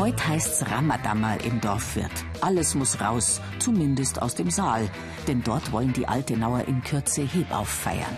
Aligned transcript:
Heute 0.00 0.28
heißt's 0.28 0.64
Ramadammer 0.70 1.36
im 1.44 1.60
Dorfwirt. 1.60 2.10
Alles 2.40 2.74
muss 2.74 3.02
raus, 3.02 3.38
zumindest 3.58 4.22
aus 4.22 4.34
dem 4.34 4.50
Saal, 4.50 4.88
denn 5.28 5.42
dort 5.42 5.72
wollen 5.72 5.92
die 5.92 6.08
Altenauer 6.08 6.62
in 6.66 6.82
Kürze 6.82 7.20
Hebauf 7.20 7.68
feiern. 7.68 8.16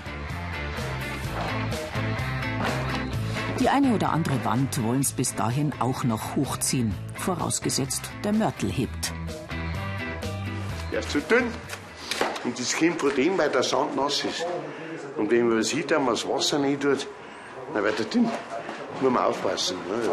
Die 3.58 3.68
eine 3.68 3.96
oder 3.96 4.10
andere 4.10 4.44
Wand 4.44 4.80
wollen's 4.84 5.10
bis 5.10 5.34
dahin 5.34 5.72
auch 5.80 6.04
noch 6.04 6.36
hochziehen, 6.36 6.94
vorausgesetzt 7.14 8.02
der 8.22 8.32
Mörtel 8.32 8.70
hebt. 8.70 9.12
Der 10.92 11.00
ist 11.00 11.10
zu 11.10 11.20
dünn 11.20 11.48
und 12.44 12.60
das 12.60 12.76
kommt 12.76 13.00
von 13.00 13.12
dem, 13.16 13.36
weil 13.36 13.50
der 13.50 13.64
Sand 13.64 13.96
nass 13.96 14.22
ist. 14.22 14.46
Und 15.16 15.32
wenn 15.32 15.48
man 15.48 15.64
sieht, 15.64 15.90
dass 15.90 15.98
man 15.98 16.14
das 16.14 16.28
Wasser 16.28 16.60
nicht 16.60 16.80
tut, 16.80 17.08
dann 17.74 17.82
wird 17.82 17.98
er 17.98 18.04
dünn. 18.04 18.30
Muss 19.00 19.10
man 19.10 19.24
aufpassen. 19.24 19.78
Ne? 19.88 20.10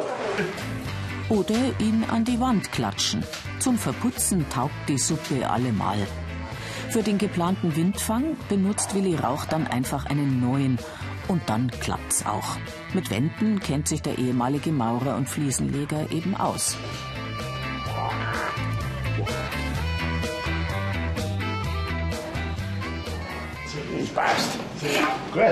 Oder 1.30 1.80
ihn 1.80 2.04
an 2.10 2.26
die 2.26 2.40
Wand 2.40 2.72
klatschen. 2.72 3.24
Zum 3.60 3.78
Verputzen 3.78 4.50
taugt 4.50 4.74
die 4.88 4.98
Suppe 4.98 5.48
allemal. 5.48 6.08
Für 6.90 7.04
den 7.04 7.20
geplanten 7.20 7.76
Windfang 7.76 8.36
benutzt 8.50 8.96
Willi 8.96 9.16
Rauch 9.16 9.46
dann 9.46 9.68
einfach 9.68 10.08
einen 10.08 10.42
neuen. 10.42 10.80
Und 11.28 11.44
dann 11.48 11.70
klappt's 11.70 12.26
auch. 12.26 12.58
Mit 12.96 13.12
Wänden 13.12 13.60
kennt 13.60 13.88
sich 13.88 14.02
der 14.02 14.18
ehemalige 14.18 14.72
Maurer 14.72 15.16
und 15.16 15.30
Fliesenleger 15.30 16.12
eben 16.12 16.36
aus. 16.36 16.76
Passt. 24.16 24.60
Gut. 25.32 25.44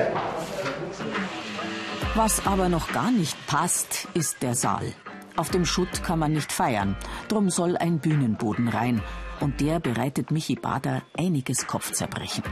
Was 2.16 2.46
aber 2.48 2.68
noch 2.68 2.92
gar 2.92 3.12
nicht 3.12 3.38
passt, 3.46 4.08
ist 4.16 4.42
der 4.42 4.56
Saal. 4.56 4.94
Auf 5.38 5.52
dem 5.52 5.66
Schutt 5.66 6.04
kann 6.04 6.18
man 6.18 6.34
nicht 6.34 6.52
feiern. 6.52 6.98
Drum 7.28 7.52
soll 7.52 7.78
ein 7.78 8.00
Bühnenboden 8.00 8.70
rein. 8.70 9.04
Und 9.40 9.62
der 9.62 9.80
bereitet 9.80 10.32
Michi 10.32 10.56
Bader 10.56 11.04
einiges 11.16 11.68
Kopfzerbrechen. 11.68 12.44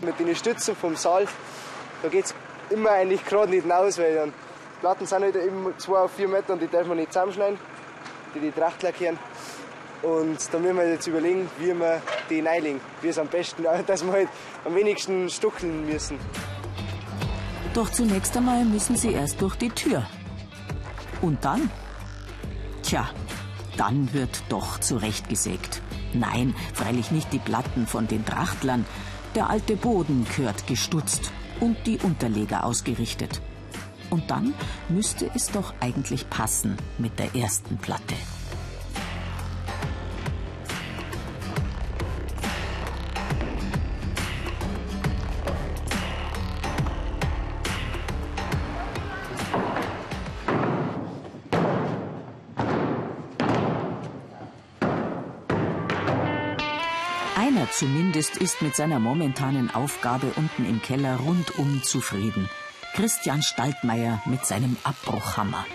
Mit 0.00 0.16
den 0.20 0.32
Stützen 0.36 0.76
vom 0.76 0.94
Saal, 0.94 1.26
da 2.02 2.08
geht's 2.08 2.36
immer 2.70 2.90
eigentlich 2.90 3.24
gerade 3.24 3.50
nicht 3.50 3.62
hinaus, 3.62 3.98
weil 3.98 4.14
dann 4.14 4.28
die 4.28 4.80
Platten 4.80 5.06
sind 5.06 5.22
halt 5.22 5.34
eben 5.34 5.74
zwei 5.78 5.98
auf 5.98 6.12
vier 6.12 6.28
Meter 6.28 6.52
und 6.52 6.62
die 6.62 6.68
darf 6.68 6.86
man 6.86 6.98
nicht 6.98 7.12
zusammenschneiden, 7.12 7.58
die 8.36 8.38
die 8.38 8.52
Tracht 8.52 8.84
lackieren. 8.84 9.18
Und 10.02 10.38
da 10.52 10.58
müssen 10.60 10.76
wir 10.76 10.88
jetzt 10.88 11.08
überlegen, 11.08 11.50
wie 11.58 11.74
wir 11.74 12.00
die 12.30 12.40
reinlegen. 12.40 12.80
Wie 13.02 13.08
es 13.08 13.18
am 13.18 13.26
besten, 13.26 13.64
dass 13.88 14.04
wir 14.04 14.12
halt 14.12 14.28
am 14.64 14.72
wenigsten 14.76 15.28
stuckeln 15.30 15.84
müssen. 15.84 16.16
Doch 17.74 17.90
zunächst 17.90 18.36
einmal 18.36 18.64
müssen 18.64 18.94
sie 18.94 19.14
erst 19.14 19.42
durch 19.42 19.56
die 19.56 19.70
Tür. 19.70 20.06
Und 21.22 21.44
dann? 21.44 21.70
Tja, 22.82 23.08
dann 23.76 24.12
wird 24.12 24.42
doch 24.48 24.78
zurechtgesägt. 24.78 25.82
Nein, 26.12 26.54
freilich 26.72 27.10
nicht 27.10 27.32
die 27.32 27.38
Platten 27.38 27.86
von 27.86 28.06
den 28.06 28.24
Trachtlern. 28.24 28.84
Der 29.34 29.50
alte 29.50 29.76
Boden 29.76 30.26
gehört 30.36 30.66
gestutzt 30.66 31.32
und 31.60 31.76
die 31.86 31.98
Unterleger 31.98 32.64
ausgerichtet. 32.64 33.40
Und 34.08 34.30
dann 34.30 34.54
müsste 34.88 35.30
es 35.34 35.50
doch 35.50 35.74
eigentlich 35.80 36.30
passen 36.30 36.76
mit 36.98 37.18
der 37.18 37.34
ersten 37.34 37.76
Platte. 37.76 38.14
Einer 57.38 57.70
zumindest 57.70 58.38
ist 58.38 58.62
mit 58.62 58.74
seiner 58.74 58.98
momentanen 58.98 59.70
Aufgabe 59.70 60.32
unten 60.36 60.64
im 60.64 60.80
Keller 60.80 61.16
rundum 61.16 61.82
zufrieden. 61.82 62.48
Christian 62.94 63.42
Staltmeier 63.42 64.22
mit 64.24 64.46
seinem 64.46 64.78
Abbruchhammer. 64.84 65.66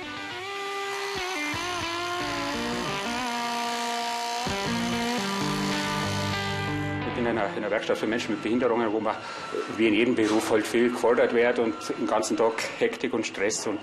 Ich 7.08 7.14
bin 7.14 7.28
in 7.28 7.38
einer, 7.38 7.46
in 7.50 7.58
einer 7.58 7.70
Werkstatt 7.70 8.00
für 8.00 8.08
Menschen 8.08 8.32
mit 8.32 8.42
Behinderungen, 8.42 8.92
wo 8.92 9.00
man 9.00 9.16
wie 9.78 9.88
in 9.88 9.94
jedem 9.94 10.16
Beruf 10.16 10.50
halt 10.50 10.66
viel 10.66 10.90
gefordert 10.90 11.32
wird 11.36 11.60
und 11.60 11.76
den 11.90 12.08
ganzen 12.08 12.38
Tag 12.38 12.54
Hektik 12.80 13.14
und 13.14 13.28
Stress 13.28 13.68
und 13.68 13.78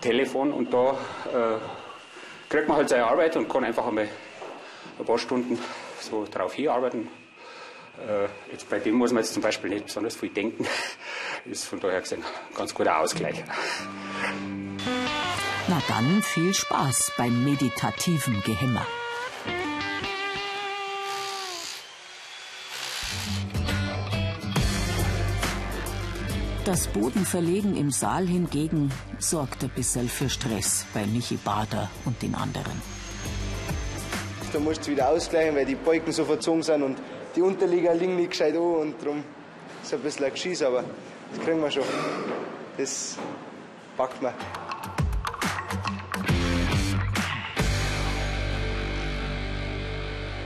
Telefon. 0.00 0.50
Und 0.50 0.72
da 0.72 0.92
äh, 1.26 1.58
kriegt 2.48 2.68
man 2.68 2.78
halt 2.78 2.88
seine 2.88 3.04
Arbeit 3.04 3.36
und 3.36 3.50
kann 3.50 3.64
einfach 3.64 3.86
einmal 3.86 4.08
ein 4.98 5.04
paar 5.04 5.18
Stunden 5.18 5.58
so 6.00 6.26
drauf 6.30 6.54
hinarbeiten. 6.54 7.08
Äh, 8.06 8.28
jetzt 8.52 8.68
bei 8.70 8.78
dem 8.78 8.94
muss 8.94 9.12
man 9.12 9.22
jetzt 9.22 9.34
zum 9.34 9.42
Beispiel 9.42 9.70
nicht 9.70 9.86
besonders 9.86 10.16
viel 10.16 10.30
denken. 10.30 10.66
Ist 11.44 11.64
von 11.64 11.80
daher 11.80 12.00
gesehen 12.00 12.22
ein 12.22 12.54
ganz 12.54 12.74
guter 12.74 12.98
Ausgleich. 12.98 13.42
Na 15.68 15.82
dann 15.88 16.22
viel 16.22 16.54
Spaß 16.54 17.12
beim 17.16 17.44
meditativen 17.44 18.40
Gehämmer. 18.42 18.86
Das 26.64 26.86
Bodenverlegen 26.88 27.76
im 27.78 27.90
Saal 27.90 28.26
hingegen 28.26 28.92
sorgt 29.18 29.64
ein 29.64 29.70
bisschen 29.70 30.06
für 30.06 30.28
Stress 30.28 30.84
bei 30.92 31.06
Michi 31.06 31.36
Bader 31.36 31.90
und 32.04 32.20
den 32.20 32.34
anderen. 32.34 32.82
Da 34.52 34.58
musst 34.58 34.86
du 34.86 34.90
wieder 34.90 35.08
ausgleichen, 35.10 35.54
weil 35.54 35.66
die 35.66 35.74
Balken 35.74 36.10
so 36.10 36.24
verzogen 36.24 36.62
sind 36.62 36.82
und 36.82 36.98
die 37.36 37.42
Unterlieger 37.42 37.94
liegen 37.94 38.16
nicht 38.16 38.30
gescheit 38.30 38.54
an 38.54 38.62
und 38.62 39.02
darum 39.02 39.22
ist 39.82 39.92
ein 39.92 40.00
bisschen 40.00 40.24
ein 40.24 40.32
Geschiss, 40.32 40.62
aber 40.62 40.84
das 41.34 41.44
kriegen 41.44 41.60
wir 41.60 41.70
schon. 41.70 41.82
Das 42.76 43.16
packt 43.96 44.22
man. 44.22 44.32